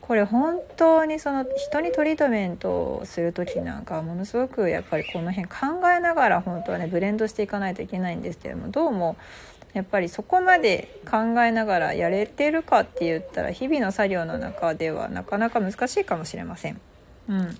[0.00, 5.56] これ本当にその人にトリートメントをする時なんかものすごくやっぱりこの辺考
[5.96, 9.16] えながら本当はねブレンドしていかないといけないんですけどもどうも
[9.72, 16.78] やっぱりそこまで考えながらやれてるかって言ったら日々の作業の中ではなかなか難しいかもしれません。
[17.28, 17.56] うん、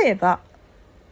[0.00, 0.38] 例えば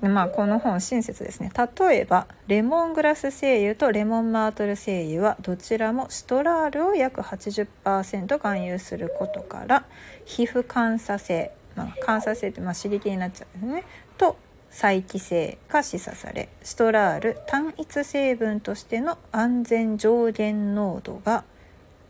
[0.01, 1.51] まあ、この本親切ですね。
[1.79, 9.85] 例えばレモングラス精油とレモンマートル精油はどちらもシトラールを約80%含有することから
[10.25, 13.85] 皮膚感作性、まあ、感作性ってまあ刺激になっちゃうんですね。
[14.19, 14.37] と
[14.71, 21.45] 再帰性が示唆されシトラール単一成分としての安全上限濃度が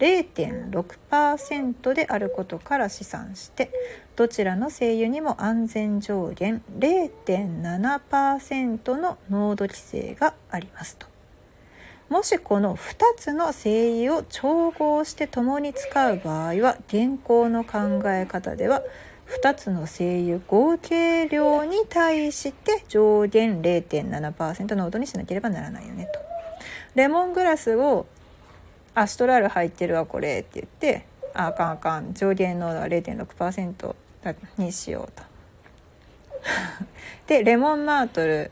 [0.05, 3.71] 0.6%であることから試算して
[4.17, 11.07] どちらの精油にも安全上限0.7%の濃度規制がありますと。
[12.11, 18.83] もしこの2つの精油を調合して共に使う場合は現行の考え方では
[19.43, 26.21] 2つの精油合計量に対して上限0.7%濃度にしなければならないよねと。
[26.95, 28.05] レモングラスを
[28.95, 30.41] アストラル入ってるわこれ。
[30.41, 32.15] って言ってあかんあかん。
[32.15, 33.95] 上限濃度は0.6%
[34.59, 35.23] にしようと。
[37.27, 38.51] でレモンマートル。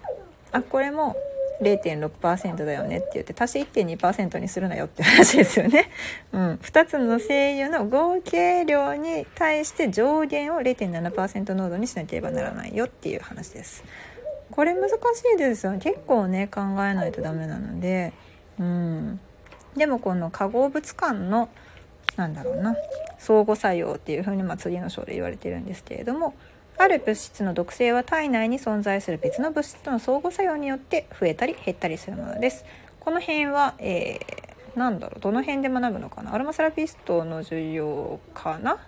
[0.53, 1.17] あこれも
[1.63, 5.91] 0.6%だよねって言って足し1.2%にするなよって話ですよね。
[6.33, 13.85] うん、2つの精油の合計量に対して上限を0.7%濃度にしなければならないよっていう話です。
[14.51, 14.95] これ難し
[15.35, 18.13] いですよ結構ね考えないとダメなので、
[18.61, 19.21] うん、
[19.77, 21.49] でもこの化合物間の
[22.17, 22.77] なんだろうな
[23.19, 26.35] 相互作用っていうふうにまあ次の章で言われてるんですけれども
[26.79, 32.65] ある物質の毒性は体内に存在する別の物質との相互作用によって増えたり減ったりするものです。
[32.99, 36.35] この辺は、えー、なんだろうどの辺で学ぶのかな？
[36.35, 38.79] アロマセラピストの授業かな？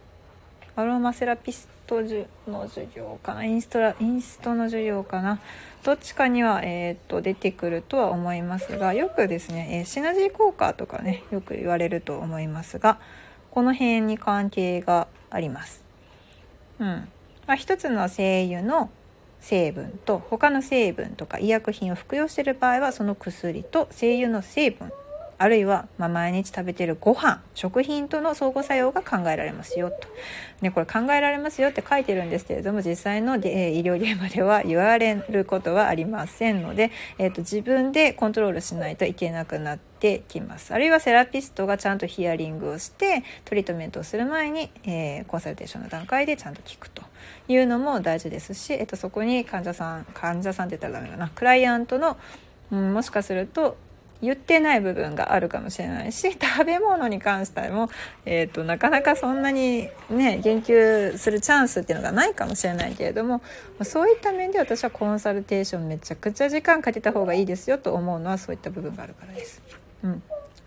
[0.77, 2.01] アロマセラピスト
[2.49, 3.45] の授業かな？
[3.45, 5.41] インストラインストの授業かな？
[5.85, 12.99] どっちかには、えー、っと出てくるとは思いますがよくですね、え、シナジー効果とかねよく言われると思いますが
[13.51, 15.85] この辺に関係があります。
[16.81, 16.87] うん。
[17.47, 18.91] まあ、一つの精油の
[19.41, 24.91] 成分と他の成分とか医薬品を服用している場合はその薬と精油の成分
[25.39, 29.97] あるいは、まあ、毎日食べてるご飯食品との相互作用が考えられますよと、
[30.61, 40.75] ね、これ考えられますよって書いてるんですけれども実際の、え、医療現場では言われることはありませんので、えーと、自分でコントロールしないといけなくなってきます。
[40.75, 47.03] あるいはセラピストがちゃんとヒアリングをしてトリートメントをする前に、えー、コンサルテーションの段階でちゃんと聞くと
[47.49, 51.31] いうのも大事ですし、えーと、とそこに患者さん患者さんって言ったらダメだな。
[51.35, 52.17] クライアントの、
[52.71, 53.77] うん、もしかすると
[54.23, 57.91] 言ってない部分があるかもしれないし 食べ物に関しても、
[58.25, 63.43] えーと、なかなかそんなにね言及するチャンスっていうのがないかもしれないけれども
[63.83, 69.63] そういった面で私はコンサルテーションめちゃくちゃ時間かけた方がいいですよと思うのはそういった部分があるからです。
[70.03, 70.23] うん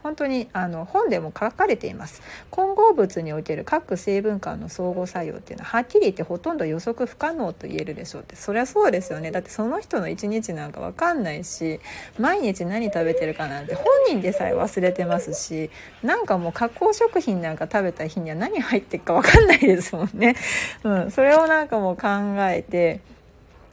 [0.07, 2.21] 本当にあの本でも書かれています。
[2.49, 8.37] 混合物における各成分間の相互作用っていうのははっきり言ってほとんど予測不可能と言えるでしょうって。
[8.37, 9.31] そりゃそうですよね。
[9.31, 11.81] だってその人の一日なんか分かんないし
[12.17, 15.69] 毎日何食べてるかなんて本人でさえ忘れてますし
[16.01, 20.37] なんかもう加工食品なんか食べた日には何入ってるか分かんないですもんね。
[20.85, 22.07] うん、それをなんかもう考
[22.49, 23.01] えて。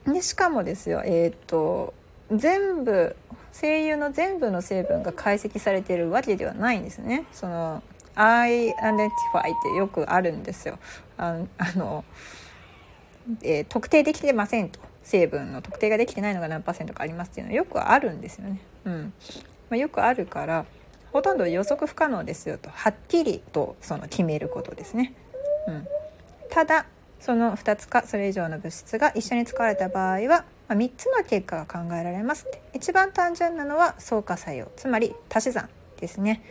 [0.05, 1.95] でしかもですよえー、っと
[2.31, 3.17] 全部
[3.55, 7.25] 精油の全部の成分が解析されてるわけではないんですね。
[7.31, 7.85] その
[8.17, 9.11] I identify っ
[9.63, 10.77] てよくあるんですよ。
[11.17, 11.45] あ
[11.77, 12.05] の、
[13.43, 18.61] えー、特定できてませんと成分の特定ができてないのが何パーセントかありますっていうのはよくあるんですよね。
[18.87, 19.13] うん
[19.71, 20.67] まあ、よくあるから
[21.13, 25.15] ほとんど予測不可能ですよとはっきりとその決めることですね。
[25.69, 25.87] うん、
[26.51, 26.87] ただ
[27.25, 34.71] その2つかそれ以上の物質が一緒に使われた場合はまあ、3つの結果が考えられます一番単純なのは相加作用。
[34.77, 35.69] つまり足し算
[36.01, 36.43] ですね。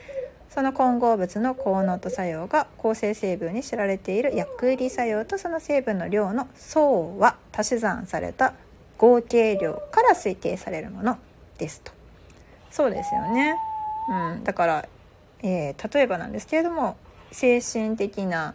[0.50, 8.54] その混合物の高濃度作用が構成成分に知られている薬入り作用とその成分の量の相和足し算された
[9.00, 11.18] 合計量から推定されるもの
[11.58, 11.92] ですと。
[12.70, 13.56] そうですよね、
[14.10, 14.90] うん、だから、
[15.42, 16.98] えー、例えばなんですけれども
[17.32, 18.54] 精神的な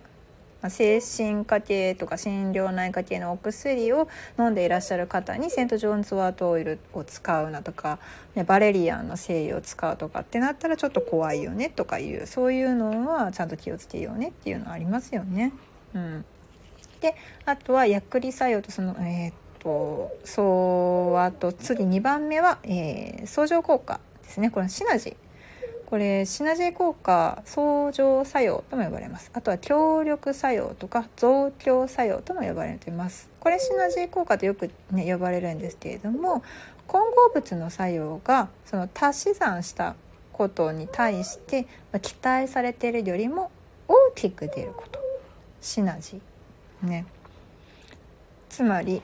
[0.69, 8.01] 精神科系とか心療内科系のお薬を飲んでいらっしゃる方にセント・ジョーンズワートオイルを使うなとか、
[8.35, 15.53] ね、バレリアンの精油を使うとかってなったらちょっと怖いよねとかいうそういうのはちゃんと気をつけようねっていうのはありますよね。
[15.95, 16.25] うん、
[17.01, 24.51] であとは薬理作用とそのえー、っとそうあと次2番目は、えー、相乗効果ですね。
[24.51, 25.28] これシナジー。
[25.89, 29.31] これシナジー効果相乗作用とも呼ばれます。
[29.33, 33.31] あとは協力作用とか増強作用とも呼ばれています。
[33.41, 36.43] これシナジー効果とよく、ね、呼ばれるんですけれども
[36.87, 39.95] 混合物の作用がその足し算した
[40.35, 41.67] ことに対して
[42.03, 43.51] 期待されているよりも
[43.89, 45.01] 大きく出ること。
[45.63, 47.07] シナジーね。
[48.51, 49.01] つまり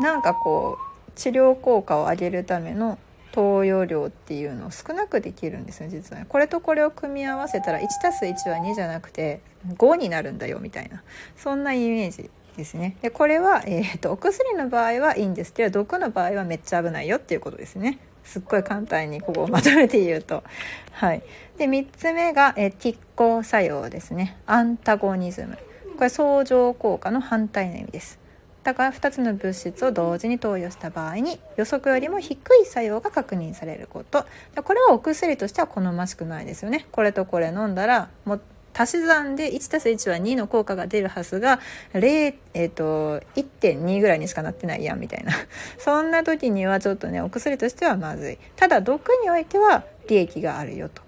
[0.00, 2.98] なんかこう治療効果を上げるための
[3.34, 9.40] 投与量っていうのを少なくできるんですよ実はこれとこれを組み合わせたら 1+1 は2じゃなくて
[9.76, 11.02] 5になるんだよみたいな
[11.36, 12.96] そんなイメージですね。
[13.02, 17.98] でこれは、えーと、お薬の場合はいいんですけど毒の場合はめっちゃ危ないよっていうことですね。
[18.22, 20.44] すっごい簡単にここをまとめて言うと。
[20.92, 21.22] はい。
[21.58, 24.36] で3つ目が、え、拮抗作用ですね。
[24.46, 25.58] アンタゴニズム。
[25.96, 28.20] これ相乗効果の反対の意味です。
[28.64, 34.26] だから2つの物質を同時に投与した場合に予測よりも低い作用が確認されること。
[34.64, 36.86] これはお薬としては好ましくないですよね。
[36.90, 38.40] これとこれ飲んだらも
[38.76, 41.60] 足し算で 1+1 は2の効果が出るはずが
[41.92, 45.32] 0、えーと、1.2ぐらいにしかなってないやんみたいな。
[45.78, 48.38] そんな時にはちょっとねお薬としてはまずい。
[48.56, 51.03] ただ毒においては利益があるよと。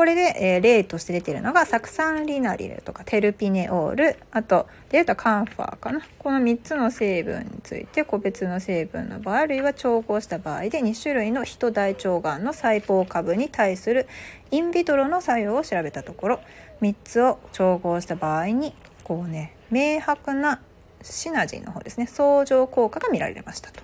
[0.00, 6.00] これで、えー、例として出てるのが酢酸リナリルとかテルピネオールあとでいうとカンファーかな。
[6.18, 14.08] この3つの成分について個別の成分の場合あるいは調合した場合で2種類のヒト大腸がんの細胞株に対する
[14.50, 16.40] インビトロの作用を調べたところ
[16.80, 18.72] 3つを調合した場合に
[19.04, 20.62] こうね明白な
[21.02, 23.82] シナジーの方ですね相乗効果が見られましたと。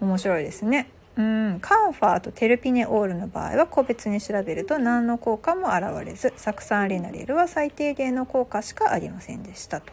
[0.00, 0.86] 面白いですね。
[1.16, 1.58] うん。
[1.60, 9.92] カンファーとテルピネオールの場合は個別に調べると何の効果も現れず酢酸アリナリルは最低限の効果しかありませんでしたと。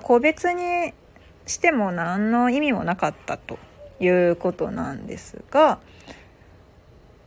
[0.00, 0.92] 個別に
[1.46, 3.58] しても何の意味もなかったと
[4.00, 5.78] いうことなんですが、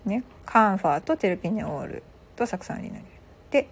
[0.06, 2.04] ね、カンファーとテルピネオール
[2.36, 3.10] と酢酸アリナリル
[3.50, 3.70] で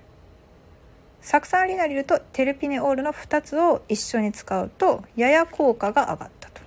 [1.21, 6.61] 酢酸アリナリルとテルピネオールの2つを一緒に使うとやや効果が上がったと。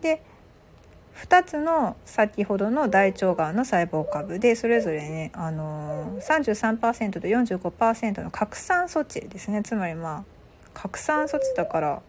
[0.00, 0.22] で
[1.22, 9.62] 2つの先ほどの大腸がんの細胞株でそれぞれね、あのー、33%と45%の拡散措置ですね。
[9.62, 10.24] つまりまあ
[10.74, 12.02] 拡散措置だから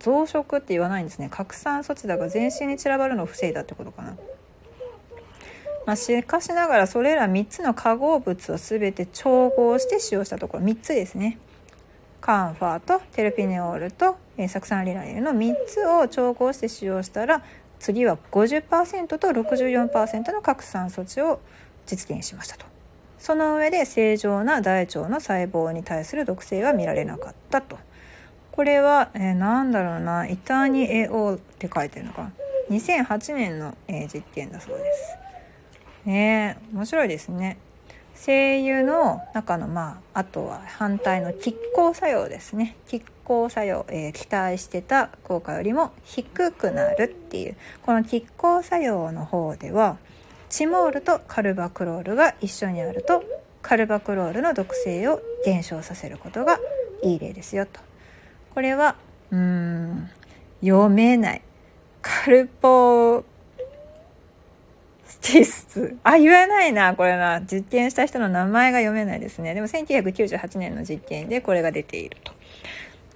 [0.00, 1.28] 増殖って言わないんですね。
[1.30, 4.16] 拡散措置だから全身に散らばるのを防いだってことかな。
[5.86, 11.38] まあ、しかしながらそれら3つの化合物を全て調合して使用したところ3つですね。
[12.20, 17.42] カンファーとテルピネオールと酢酸リライルの3つを調合して使用したら
[17.80, 21.40] 次は50%と64%の拡散措置を
[21.86, 22.66] 実現しましたと。
[23.18, 27.78] その上で正常な大腸の細胞に対する毒性は見られなかったと。
[28.52, 32.30] これは、えー、だろうなイターニエオって書いてるのか
[32.70, 35.16] 2008年の、えー、実験だそうです。
[36.04, 37.58] ね面白いですね。
[38.14, 42.76] 精油の中のまああとは反対の拮抗作用ですね。
[42.88, 49.98] 拮抗作用、えー、期待してた効果よりも低くなるっていうこの拮抗作用の方では
[50.48, 53.22] チモールとカルバクロールが一緒にあると
[53.62, 56.58] カルバクロールの毒性を減少させることが
[57.04, 57.78] いい例ですよと。
[58.52, 58.96] これは
[59.30, 60.10] うーん
[60.60, 61.42] 読めない。
[62.02, 63.24] カルポ
[65.20, 65.96] ティス。
[66.02, 69.54] あ言えないなこれな実験した人の名前が読めないですね。
[69.54, 72.39] でも1998年の実験でこれが出ていると。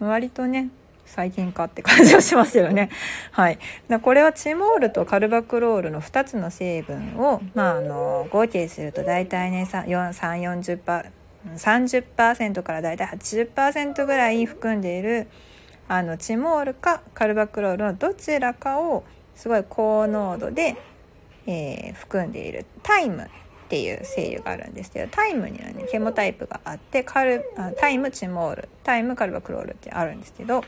[0.09, 0.71] 割とね
[1.07, 2.91] 最近かって感じがしますよね。
[3.31, 3.59] はい。
[4.03, 11.11] これはチモールとカルバクロールの2つの成分を、まあ、あの合計すると大体ね 340%,
[11.57, 15.29] 30%から大体80%ぐらい含んでいる
[15.89, 20.77] あのチモールかカルバクロールのどちらかをすごい高濃度で
[21.47, 23.29] えー、含んでいるタイム
[23.65, 27.45] っていう精油があるんですけどタイムにはねケモタイプがあってカル
[27.79, 30.63] タイムチモールタイムカルバクロールってあるんですけど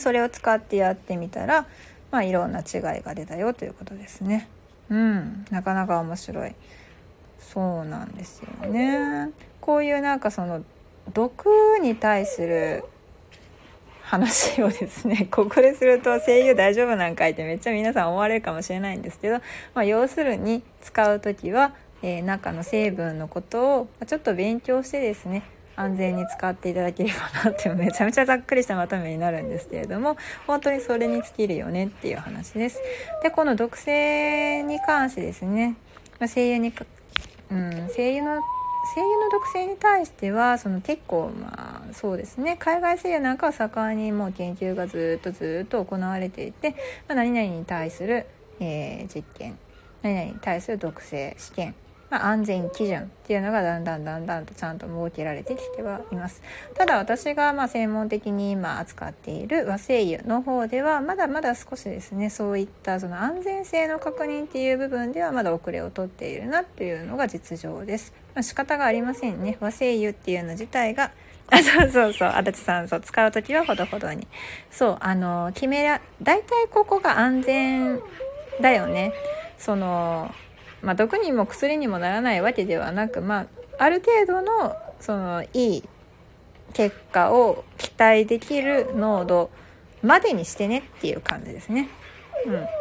[0.00, 1.66] それを使ってやってみたら、
[2.10, 4.48] まあ、いろんな違いが出たよということですね。
[4.88, 6.54] うん、なかなか面白い。
[7.40, 9.30] そうなんですよね。
[9.60, 10.62] こういうなんかその
[11.12, 11.46] 毒
[11.80, 12.84] に対する
[14.02, 19.36] 話をですね ここですると声優大丈夫なんかいってめっちゃ皆さん思われるかもしれないんですけど、
[19.74, 25.42] まあ、要するに使う時は、えー、中の成分のことをちょっと勉強してですね
[25.76, 32.80] 安全に使っていただければなって めちゃめちゃざっくりしたまとめになるんですけれども本当にそれに尽きるよねっていう話です。
[33.22, 35.76] でこの毒性に関してですね、
[36.18, 36.72] まあ、声優に、
[37.50, 38.40] うん、声優の
[38.94, 46.70] 声優の毒性に対してはその結構まあそうですね海外声優なんかは盛んにもう研究がずっとずっと行われていて、
[47.06, 48.26] まあ、何々に対する、
[48.58, 49.58] えー、実験
[50.02, 51.74] 何々に対する毒性試験
[52.10, 56.42] まあ、安全基準っていうのがだんだんだんだんとちゃんと設けられてきてはいます。
[56.74, 68.12] ただ私がま専門的に今扱っている和製油の方ではまだまだ少しですねそういったその安全性の確認っていう部分ではまだ遅れをとっているなっていうのが実情です。
[68.34, 69.56] まあ、仕方がありませんね。
[69.60, 71.12] 和製油っていうの自体が
[71.50, 74.26] あ そうそうそう足立さんそう使う時はほどほどに
[74.70, 78.00] そうあの決めら大体ここが安全
[78.60, 79.12] だよね
[79.58, 80.32] その
[80.82, 83.46] まあ、毒にも薬にもならないわけではなく、まあ、
[83.78, 85.84] ある程度のそのいい
[86.72, 89.50] 結果を期待できる濃度
[90.02, 91.88] までにしてねっていう感じですね。
[92.46, 92.79] うん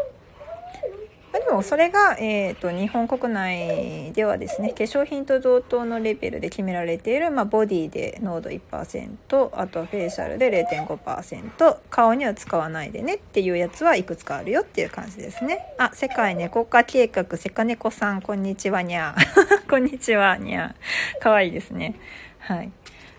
[1.49, 15.73] もそれが、えーと、日本国内ではですね化粧品と同等のレベルで決められている、まあ、ボディで濃度1%あとはフェイシャルで0.5%顔には使わないでねっていうやつはいくつかあるよっていう感じですね。
[15.77, 19.15] あ世界猫化計画セカネコさんこんにちはにゃ
[19.69, 20.75] こんにちはにゃ
[21.19, 21.95] かわいいですね。
[22.39, 22.67] はい。
[22.67, 22.71] い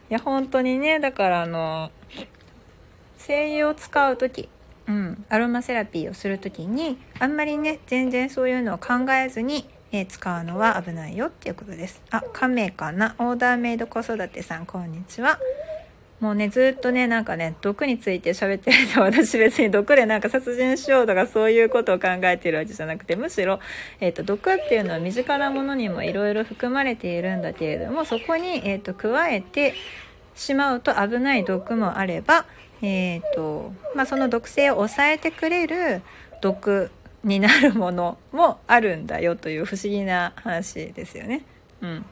[0.09, 1.91] や本当にねだからあの
[3.17, 4.49] 精油を使う時
[4.91, 12.03] うん、アロマセラピーをする時にあんまりね全然そういうのを考えずに、えー、使うのは危ないよっていうことです。
[12.11, 13.15] あ、亀かな？
[13.19, 15.39] オーダーメイド子育てさんこんにちは。
[16.19, 23.59] もうね、ずっとね、なんかね、毒について喋ってると、 私別に毒でなんか殺人しようとかそういうことを考えてるわけじゃなくて、むしろ、
[24.01, 29.73] えっ、ー、と、毒っていうのは身近なものにもいろいろ含まれているんだけれども、そこに、えっ、ー、と、加えて
[30.35, 32.45] しまうと危ない毒もあれば、
[32.83, 36.03] えーとまあ、その毒性を抑えてくれる
[36.41, 36.91] 毒
[37.25, 41.45] になるものもあるんだよという不思議な話ですよね。
[41.83, 42.05] うん、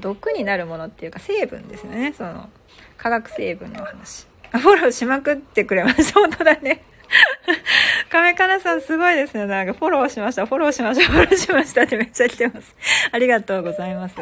[0.00, 2.48] 毒になるものっていうか成分ですよねその
[2.96, 4.26] 化学成分の話。
[4.52, 6.20] フォローしまくってくれました。
[6.20, 6.82] 本当だね。
[8.10, 9.46] 亀かなさんすごいですね。
[9.46, 12.74] なんかフォローしました、フォローしました、フォローしましたってめっちゃ来てます。
[13.12, 14.16] ありがとうございます。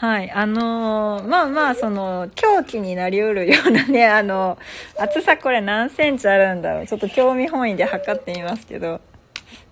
[0.00, 0.30] はい。
[0.30, 4.56] あのー、まあまあ、その、狂気になりうるようなね、 あの、
[4.98, 6.86] 厚さこれ何センチあるんだろう。
[6.86, 9.02] ちょっと興味本位で測ってみますけど。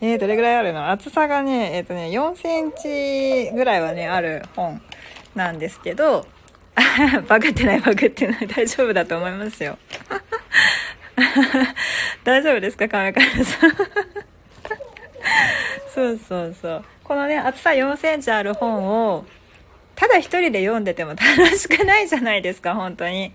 [0.02, 0.90] えー、どれぐらいあるの？
[0.90, 4.82] 厚さがね、えっ、ー、とね、4センチぐらいはね、ある本
[5.34, 6.26] なんですけど、
[7.26, 8.46] バグってない、バグってない。
[8.46, 9.78] 大丈夫だと思いますよ。
[12.24, 12.86] 大丈夫ですか？
[12.86, 13.70] 亀亀さん。
[15.94, 19.24] そうそうそうこのね厚さ4センチある本を
[19.98, 23.32] ただ一人で読んでても楽しくないじゃないですか本当に。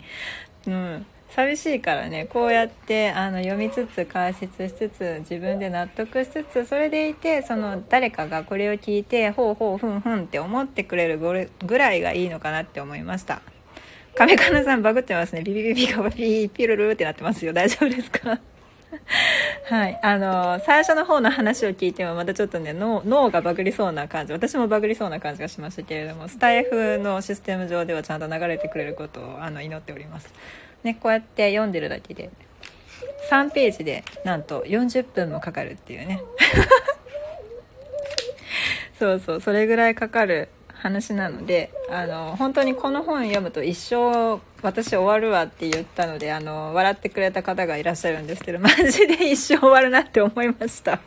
[0.65, 1.05] うん。
[1.35, 2.25] 寂しいからね。
[2.25, 13.41] こうやってあの読みつつ解説しつつ自分で納得しつつそれでいてその誰かがこれを聞いてほうほうふんふんって思ってくれるぐらいがいいのかなって思いました。
[14.15, 15.41] 亀金さんバグってますね。
[15.41, 18.39] ビビビビカバピーピルルってなってますよ大丈夫ですか
[19.65, 19.99] はい。
[20.01, 30.33] あの、最初の方の話を聞いてもまたちょっとね、脳がバグりそうな感じ、私もバグりそうな感じがしましたけれども、スタイフのシステム上ではちゃんと流れてくれることをあの祈っております。
[30.83, 32.29] ね、こうやって読んでるだけで、
[33.29, 36.21] 3ページでなんと40分もかかるっていうね。
[38.99, 40.49] そうそう、それぐらいかかる
[40.83, 50.99] 話なのであの本当にこの本読むと一生私終わるわって言ったのであの笑ってくれた方がいらっしゃるんですけどマジで一生終わるなって思いました。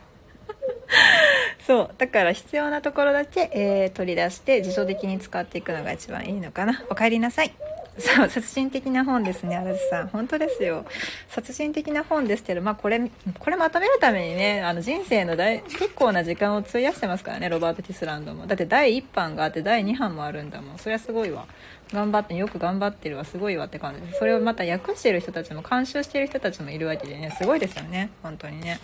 [1.67, 1.89] そう。
[1.97, 6.83] だから必要なところだけ、えー、取り出して自動的に使っていくのが一番いいのかな。
[6.89, 7.51] おかえりなさい。
[7.99, 10.07] そう、殺人的な本ですね、足立さん。
[10.07, 10.85] 本当ですよ。
[11.29, 18.45] 殺人的な本ですけど、まあこれ、これまとめるためにね、あの人生の大、結構な時間を費やしてますからね、ロバート・テスランドも。
[18.45, 20.77] だって第1版があって第2版もあるんだもん。
[20.77, 21.47] そりゃすごいわ。
[21.91, 24.13] 頑張って、よく頑張ってるわ、すごいわって感じで。
[24.13, 28.79] それをまた訳してる人たちも、監修してる人たちもいるわけでね、すごいですよね、本当にね。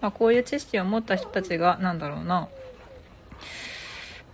[0.00, 2.48] まあこういう知識を持った人たちが、なんだろうな、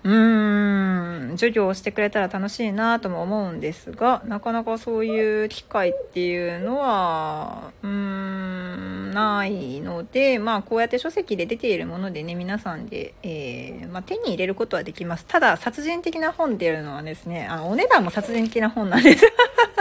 [0.07, 15.27] うーん、授業をしてくれたら楽しいなとも思うんですが、なかなかそういう機会っていうのは、うーん、ないので、まあこうやって書籍で出ているものでね、皆さんで、えー、まあ、手に入れることはできます。
[15.27, 19.27] ただ、殺人的な本っていうのはですね、あの、お値段も殺人的な本なんです。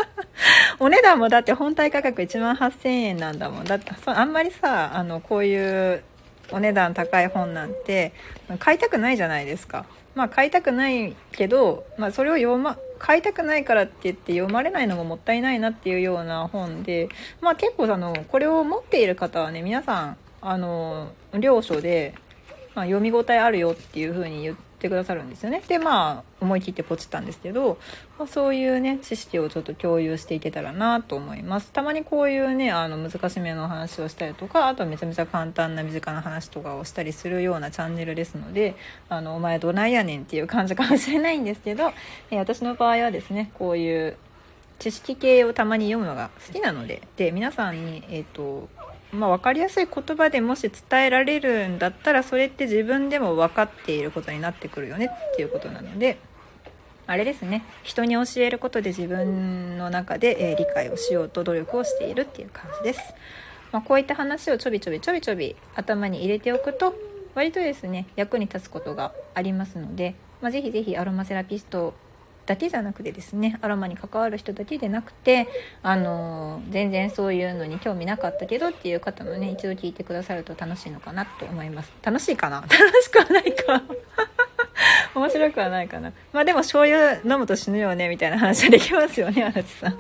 [0.80, 3.64] お値段もだって本体価格1万8000円なんだもん。
[3.64, 6.04] だって、あんまりさ、あの、こういう
[6.52, 8.12] お値段高い本なんて
[8.58, 9.86] 買いたくないじゃないですか。
[10.16, 17.10] まあ買いたくないけど、まあそれを読ま、買いたくないからって言って読まれないのももったいないなっていうような本で、
[17.42, 22.14] まあ結構あの、これを持っている方はね、皆さん、あの、領書で、
[22.76, 25.62] まあ、読み応えあるよっていう風に言ってくださるんですよね。
[25.68, 27.78] で、まあ、思い切ってポチったんですけど、
[28.18, 31.72] まあ、そういうね、知識をちょっと共有していけたらなと思います。
[31.72, 38.76] たまにこういうね、あの、難しめの話をしたりとか、あとはめちゃめちゃ簡単な身近な話とかをしたりするようなチャンネルですので、
[39.10, 41.92] あの、お前どないやねんっていう感じかもしれないんですけど、
[42.32, 44.18] え私の場合はですね、こういう
[44.80, 48.68] 知識系をたまに読むのが好きなので、で、皆さんに、えっ、ー、と、
[49.16, 56.18] まあ、分かりやすい言葉でもし伝えられるんだったらそれって自分でも分かっていることになってくるよねっていうことなので
[57.08, 57.64] あれですね。
[57.84, 63.14] 人に教えることで自分の中で、え理解をしようと努力をしているっていう感じです、
[63.72, 66.96] まあ、こういった話をちょびちょびちょびちょび頭に入れておくと
[67.36, 71.94] 割とですね役に立つことがありますので、まあ、ぜひぜひアロマセラピスト
[72.46, 75.48] だけじゃなくてですねアロマに関わる人だけでなくて
[75.82, 81.92] あの全然そういうのに興味なかったけどっていう方もね一度聞いてくださると楽しいのかなと思います。
[82.04, 82.62] 楽しいかな？
[82.70, 83.82] 楽しくはないか。
[85.16, 86.12] 面白くはないかな。
[86.34, 90.00] まあでも醤油飲むと死ぬよねみたいな話はできますよね足立さん。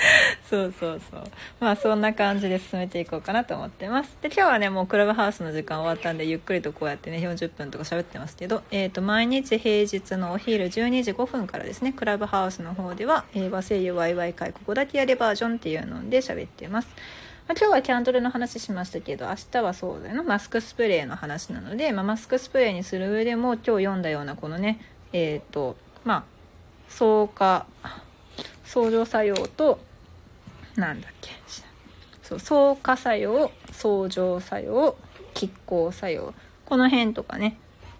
[0.48, 1.22] そうそうそう。
[1.60, 4.16] まあそんな感じで進めていこうかなと思ってます。
[4.22, 16.88] で、今日はね、もうクラブハウスの時間終わったんで、ゆっくりとこうやってね、40分とか喋ってますけど、えっ、ー、と、毎日平日のお昼12時5分からですね、クラブハウスの方では、えー、和製油ワイワイ会ここだけやれバージョンっていうので喋ってます。
[17.48, 24.80] ま、今日はキャンドルの話しましたけど、明日はそうだよな、マスクスプレーの話なので、まあ、マスクスプレーにする上でも、今日読んだようなこのね、
[25.12, 26.24] えっ、ー、と、まあ、
[26.88, 27.66] 草加、
[28.64, 29.80] 相乗作用と、
[30.76, 31.30] なんだっけ？
[32.22, 34.96] そう相加作用相乗作用
[35.34, 36.34] 拮抗作用。
[36.66, 37.56] この辺とかね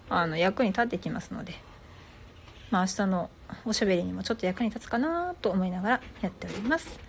[0.09, 1.53] あの役に立ってきますので
[2.69, 3.29] まあ明日の
[3.65, 6.99] おしゃべりにもちょっと役に立つかなと思いながらやっております。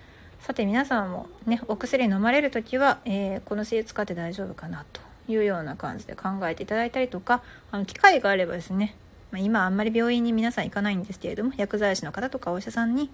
[0.40, 8.96] さて皆さんもねお薬飲まれる時は、えー、この精使って大丈夫かなというような感じで考えていただいたりとかあの機会があればですね、
[9.30, 13.08] ま、今あんまり病院に皆さん行かないんですけれども薬剤師の方とかお医者さんに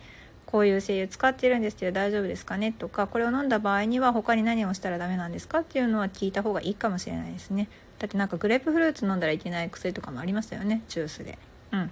[0.50, 2.72] こういう精油使ってるんですけど大丈夫ですかね？
[2.72, 5.58] とかこれを飲んだ場合には他に何をしたらダメなんですか？
[5.58, 7.68] っていうのは聞いた方がいいかもしれないですね。
[7.98, 10.80] だってなんかグレープフルーツ飲んだらいけない薬とかもありましたよね？
[10.88, 11.36] ジュースで。
[11.72, 11.90] うん。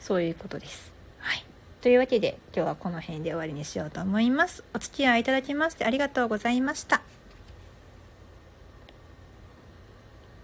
[0.00, 0.90] そういうことです。
[1.18, 1.44] はい。
[1.82, 4.64] というわけで今日はこの辺で終わりにしようと思います。
[4.74, 7.02] お付き合いいただきましてありがとうございました。